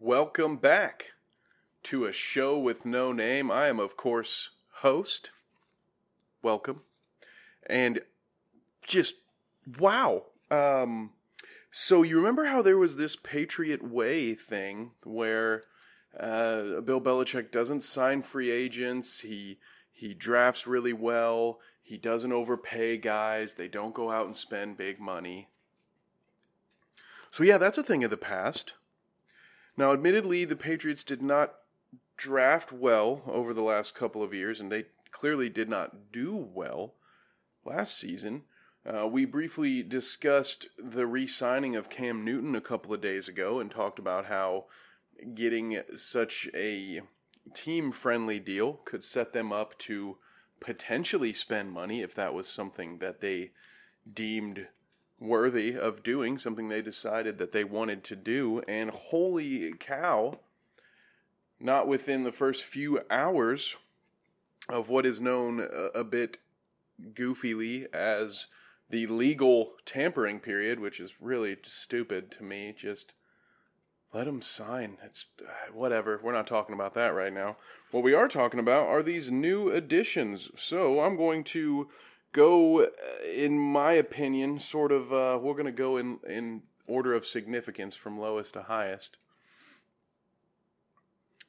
[0.00, 1.12] Welcome back
[1.84, 3.50] to a show with no name.
[3.50, 5.30] I am, of course, host.
[6.42, 6.82] Welcome.
[7.66, 8.00] And
[8.82, 9.14] just
[9.78, 10.24] wow.
[10.50, 11.12] Um,
[11.70, 15.64] so you remember how there was this Patriot Way thing where
[16.20, 19.20] uh, Bill Belichick doesn't sign free agents.
[19.20, 19.58] He
[19.90, 21.58] he drafts really well.
[21.82, 23.54] He doesn't overpay guys.
[23.54, 25.48] They don't go out and spend big money.
[27.30, 28.74] So yeah, that's a thing of the past.
[29.76, 31.54] Now, admittedly, the Patriots did not
[32.16, 36.94] draft well over the last couple of years, and they clearly did not do well
[37.64, 38.42] last season.
[38.86, 43.58] Uh, we briefly discussed the re signing of Cam Newton a couple of days ago
[43.58, 44.66] and talked about how
[45.34, 47.00] getting such a
[47.54, 50.16] team friendly deal could set them up to
[50.60, 53.50] potentially spend money if that was something that they
[54.10, 54.68] deemed
[55.18, 58.62] worthy of doing, something they decided that they wanted to do.
[58.68, 60.40] And holy cow,
[61.58, 63.76] not within the first few hours
[64.68, 66.38] of what is known a, bit
[67.12, 68.46] goofily as
[68.90, 72.74] the legal tampering period, which is really stupid to me.
[72.76, 73.12] Just
[74.12, 74.98] let them sign.
[75.04, 76.20] It's uh, whatever.
[76.22, 77.56] We're not talking about that right now.
[77.90, 80.48] What we are talking about are these new additions.
[80.56, 81.88] So I'm going to
[82.36, 82.88] go, uh,
[83.34, 85.12] in my opinion, sort of.
[85.12, 89.16] Uh, we're going to go in in order of significance from lowest to highest.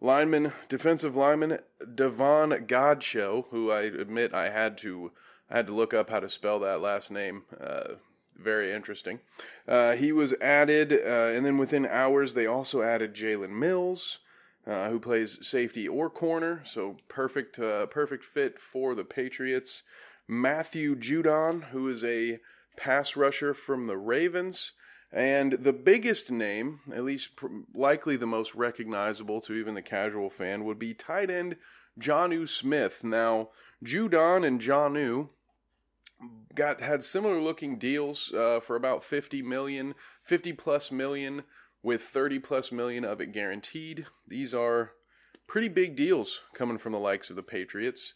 [0.00, 1.60] Lineman, defensive lineman
[1.94, 5.12] Davon Godchaux, who I admit I had to
[5.48, 7.44] I had to look up how to spell that last name.
[7.60, 7.94] Uh,
[8.36, 9.20] very interesting.
[9.68, 14.18] Uh, he was added, uh, and then within hours, they also added Jalen Mills,
[14.66, 19.82] uh, who plays safety or corner, so perfect, uh, perfect fit for the Patriots.
[20.28, 22.40] Matthew Judon, who is a
[22.76, 24.72] pass rusher from the Ravens.
[25.12, 27.30] And the biggest name, at least
[27.74, 31.56] likely the most recognizable to even the casual fan, would be tight end
[32.00, 33.04] Jonnu Smith.
[33.04, 33.50] Now,
[33.84, 35.28] Judon and Jonnu
[36.54, 41.42] got had similar looking deals uh, for about 50 million, 50 plus million,
[41.82, 44.06] with 30 plus million of it guaranteed.
[44.26, 44.92] These are
[45.46, 48.14] pretty big deals coming from the likes of the Patriots.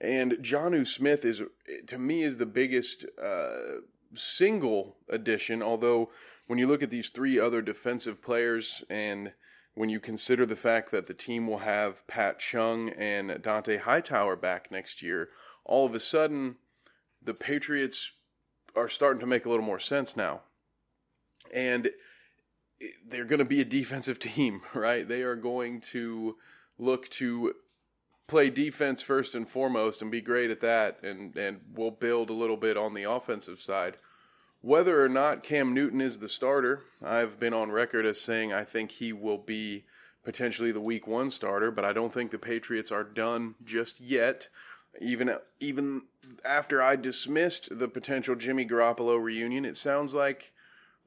[0.00, 1.42] And Jonnu Smith is,
[1.86, 3.80] to me, is the biggest uh,
[4.14, 5.62] single addition.
[5.62, 6.10] Although,
[6.46, 9.32] when you look at these three other defensive players, and
[9.74, 14.36] when you consider the fact that the team will have Pat Chung and Dont'a Hightower
[14.36, 15.30] back next year,
[15.64, 16.56] all of a sudden,
[17.22, 18.12] the Patriots
[18.76, 20.42] are starting to make a little more sense now.
[21.52, 21.90] And
[23.06, 25.06] they're going to be a defensive team, right?
[25.06, 26.36] They are going to
[26.78, 27.54] look to
[28.28, 32.34] play defense first and foremost and be great at that and and we'll build a
[32.34, 33.96] little bit on the offensive side.
[34.60, 38.64] Whether or not Cam Newton is the starter, I've been on record as saying I
[38.64, 39.84] think he will be
[40.24, 44.48] potentially the week 1 starter, but I don't think the Patriots are done just yet.
[45.00, 46.02] Even even
[46.44, 50.52] after I dismissed the potential Jimmy Garoppolo reunion, it sounds like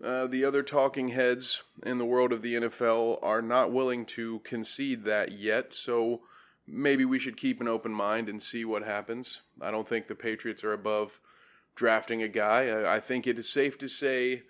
[0.03, 4.39] uh, the other talking heads in the world of the NFL are not willing to
[4.39, 5.73] concede that yet.
[5.75, 6.21] So
[6.71, 9.41] maybe we should keep an open mind and see what happens.
[9.61, 11.19] I don't think the Patriots are above
[11.75, 12.93] drafting a guy.
[12.93, 14.43] I, think it is safe to say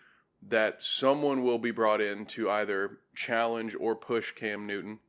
[0.47, 4.99] that someone will be brought in to either challenge or push Cam Newton.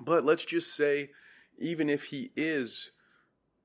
[0.00, 1.10] But let's just say,
[1.58, 2.90] even if he is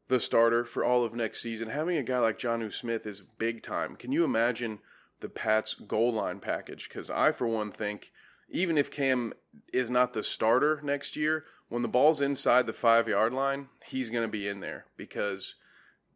[0.07, 3.63] the starter for all of next season, having a guy like Jonnu Smith is big
[3.63, 3.95] time.
[3.95, 4.79] Can you imagine
[5.21, 6.87] the Pats goal line package?
[6.89, 8.11] Because I, for one, think
[8.49, 9.33] even if Cam
[9.73, 14.09] is not the starter next year, when the ball's inside the five yard line, he's
[14.09, 15.55] going to be in there because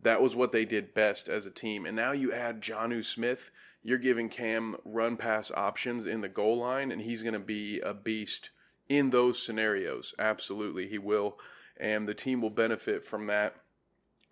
[0.02, 1.86] that was what they did best as a team.
[1.86, 3.52] And now you add Jonnu Smith,
[3.84, 7.80] you're giving Cam run pass options in the goal line, and he's going to be
[7.80, 8.50] a beast
[8.88, 10.14] in those scenarios.
[10.20, 11.38] Absolutely, he will.
[11.78, 13.56] And the team will benefit from that.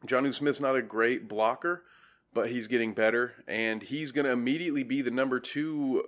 [0.06, 1.84] Jonnu Smith's not a great blocker,
[2.34, 6.04] but he's getting better, and he's going to immediately be the number two,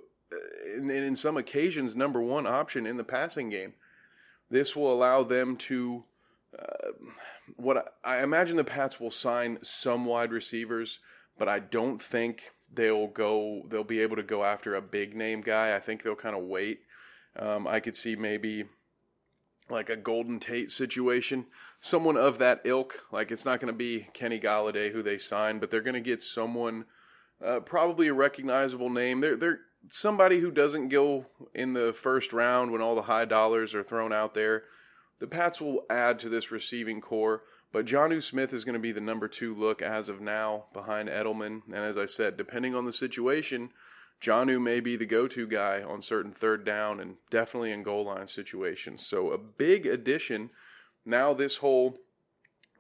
[0.76, 3.74] and uh, in some occasions, number one option in the passing game.
[4.50, 6.04] This will allow them to.
[6.58, 6.92] Uh,
[7.56, 11.00] what I, I imagine the Pats will sign some wide receivers,
[11.38, 13.64] but I don't think they'll go.
[13.70, 15.76] They'll be able to go after a big name guy.
[15.76, 16.82] I think they'll kind of wait.
[17.38, 18.66] Um, I could see maybe
[19.70, 21.46] like a Golden Tate situation,
[21.80, 23.04] someone of that ilk.
[23.12, 26.02] Like it's not going to be Kenny Golladay who they sign, but they're going to
[26.02, 26.86] get someone,
[27.46, 29.22] uh, probably a recognizable name.
[29.22, 29.60] They're they're
[29.90, 34.12] somebody who doesn't go in the first round when all the high dollars are thrown
[34.12, 34.64] out there.
[35.20, 38.92] The Pats will add to this receiving corps, but Jonnu Smith is going to be
[38.92, 41.62] the number two look as of now behind Edelman.
[41.66, 43.72] And as I said, depending on the situation,
[44.22, 48.28] Jonnu may be the go-to guy on certain third down and definitely in goal line
[48.28, 49.06] situations.
[49.06, 50.50] So a big addition.
[51.06, 51.98] Now this whole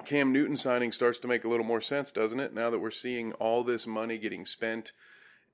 [0.05, 2.53] Cam Newton signing starts to make a little more sense, doesn't it?
[2.53, 4.91] Now that we're seeing all this money getting spent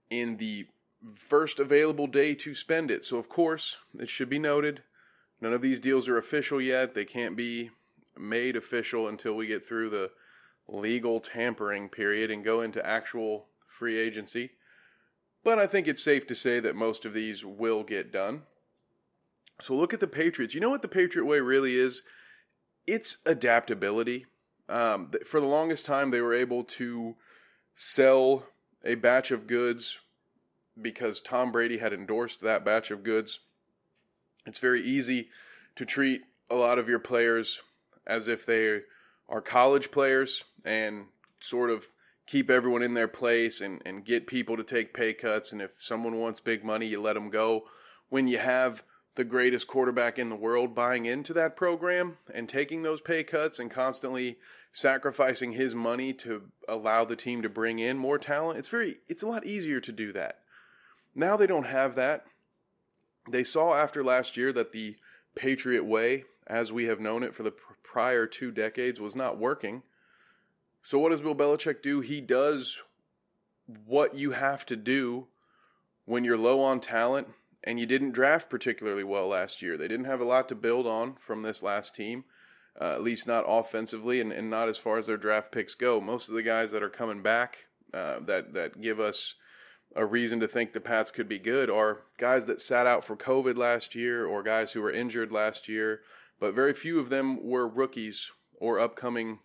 [0.09, 0.67] in the
[1.15, 3.03] first available day to spend it.
[3.03, 4.83] So of course, it should be noted,
[5.41, 6.93] none of these deals are official yet.
[6.93, 7.71] They can't be
[8.17, 10.11] made official until we get through the
[10.67, 14.51] legal tampering period and go into actual free agency.
[15.43, 18.43] But I think it's safe to say that most of these will get done.
[19.61, 20.55] So look at the Patriots.
[20.55, 22.01] You know what the Patriot way really is?
[22.87, 24.25] It's adaptability.
[24.67, 27.15] Um, for the longest time, they were able to
[27.75, 28.47] sell
[28.83, 29.99] a batch of goods
[30.81, 33.39] because Tom Brady had endorsed that batch of goods.
[34.45, 35.29] It's very easy
[35.75, 37.61] to treat a lot of your players
[38.05, 38.81] as if they
[39.27, 41.05] are college players and
[41.39, 41.89] sort of
[42.27, 45.51] keep everyone in their place and, and get people to take pay cuts.
[45.51, 47.65] And if someone wants big money, you let them go.
[48.09, 48.83] When you have
[49.15, 53.59] the greatest quarterback in the world buying into that program and taking those pay cuts
[53.59, 54.37] and constantly
[54.73, 59.23] sacrificing his money to allow the team to bring in more talent, it's very it's
[59.23, 60.39] a lot easier to do that.
[61.15, 62.25] Now they don't have that.
[63.29, 64.97] They saw after last year that the
[65.35, 67.53] Patriot way, as we have known it for the
[67.83, 69.81] prior two decades, was not working.
[70.83, 72.01] So what does Bill Belichick do?
[72.01, 72.77] He does
[73.85, 75.27] what you have to do
[76.05, 77.29] when you're low on talent
[77.63, 79.77] and you didn't draft particularly well last year.
[79.77, 82.25] They didn't have a lot to build on from this last team,
[82.79, 85.99] uh, at least not offensively and, and, not as far as their draft picks go.
[85.99, 89.35] Most of the guys that are coming back uh, that that give us
[89.95, 93.15] a reason to think the Pats could be good are guys that sat out for
[93.15, 96.01] COVID last year or guys who were injured last year,
[96.39, 99.39] but very few of them were rookies or upcoming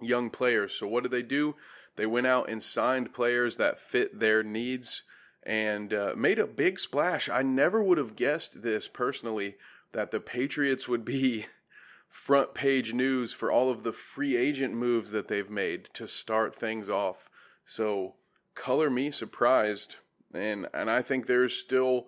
[0.00, 0.74] young players.
[0.74, 1.56] So what did they do?
[1.96, 5.02] They went out and signed players that fit their needs
[5.42, 7.28] and uh, made a big splash.
[7.28, 9.56] I never would have guessed this personally
[9.92, 11.46] that the Patriots would be
[12.08, 16.54] front page news for all of the free agent moves that they've made to start
[16.54, 17.28] things off.
[17.64, 18.14] So
[18.56, 19.96] color me surprised,
[20.34, 22.06] and and I think there's still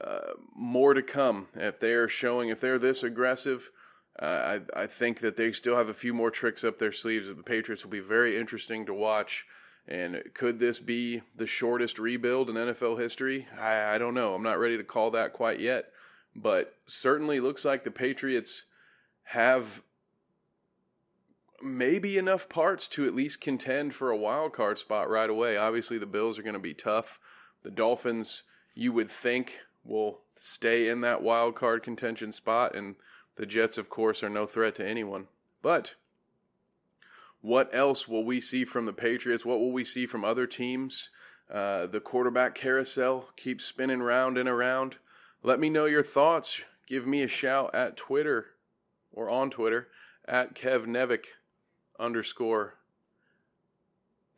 [0.00, 3.70] uh, more to come if they are showing if they're this aggressive.
[4.20, 7.26] Uh, I I think that they still have a few more tricks up their sleeves.
[7.26, 9.44] The Patriots will be very interesting to watch.
[9.88, 13.46] And could this be the shortest rebuild in NFL history?
[13.58, 14.34] I, I don't know.
[14.34, 15.86] I'm not ready to call that quite yet.
[16.34, 18.64] But certainly looks like the Patriots
[19.22, 19.82] have
[21.62, 25.56] maybe enough parts to at least contend for a wild card spot right away.
[25.56, 27.18] Obviously, the Bills are going to be tough.
[27.62, 28.42] The Dolphins,
[28.74, 32.96] you would think, will stay in that wild card contention spot, and
[33.36, 35.26] the Jets, of course, are no threat to anyone.
[35.62, 35.94] But
[37.40, 39.44] what else will we see from the Patriots?
[39.44, 41.10] What will we see from other teams?
[41.52, 44.96] Uh, the quarterback carousel keeps spinning round and around.
[45.42, 46.60] Let me know your thoughts.
[46.86, 48.46] Give me a shout at Twitter
[49.12, 49.88] or on Twitter
[50.26, 51.26] at Kev Nevick
[51.98, 52.74] underscore.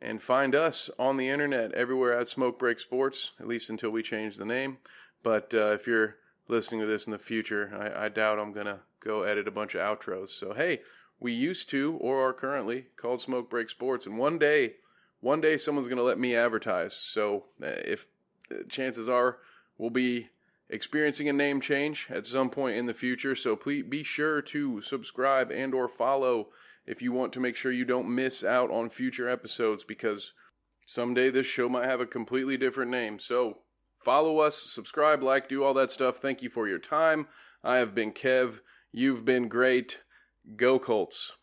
[0.01, 4.01] And find us on the internet everywhere at Smoke Break Sports, at least until we
[4.01, 4.77] change the name.
[5.23, 6.15] But uh, if you're
[6.47, 9.51] listening to this in the future, I, I doubt I'm going to go edit a
[9.51, 10.29] bunch of outros.
[10.29, 10.81] So, hey,
[11.19, 14.05] we used to or are currently called Smoke Break Sports.
[14.05, 14.75] And one day,
[15.19, 16.95] one day someone's going to let me advertise.
[16.95, 18.07] So, uh, if
[18.49, 19.39] uh, chances are
[19.79, 20.29] we'll be
[20.69, 23.33] experiencing a name change at some point in the future.
[23.33, 26.49] So please be sure to subscribe and or follow
[26.89, 30.33] if you want to make sure you don't miss out on future episodes because
[30.87, 33.19] someday this show might have a completely different name.
[33.19, 33.59] So
[34.03, 36.17] follow us, subscribe, like, do all that stuff.
[36.17, 37.27] Thank you for your time.
[37.63, 38.61] I have been Kev.
[38.91, 40.01] You've been great.
[40.57, 41.33] Go Colts.